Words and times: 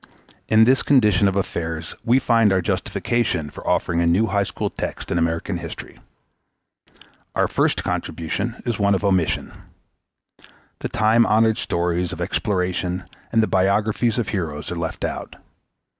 In 0.47 0.63
this 0.63 0.81
condition 0.81 1.27
of 1.27 1.35
affairs 1.35 1.93
we 2.03 2.17
find 2.17 2.51
our 2.51 2.59
justification 2.59 3.51
for 3.51 3.67
offering 3.67 4.01
a 4.01 4.07
new 4.07 4.25
high 4.25 4.41
school 4.41 4.71
text 4.71 5.11
in 5.11 5.19
American 5.19 5.57
history. 5.59 5.99
Our 7.35 7.47
first 7.47 7.83
contribution 7.83 8.63
is 8.65 8.79
one 8.79 8.95
of 8.95 9.05
omission. 9.05 9.53
The 10.79 10.89
time 10.89 11.27
honored 11.27 11.59
stories 11.59 12.11
of 12.11 12.19
exploration 12.19 13.03
and 13.31 13.43
the 13.43 13.47
biographies 13.47 14.17
of 14.17 14.29
heroes 14.29 14.71
are 14.71 14.75
left 14.75 15.05
out. 15.05 15.35